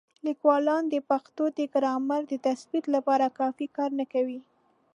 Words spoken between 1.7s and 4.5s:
ګرامر د تثبیت لپاره کافي کار نه کوي.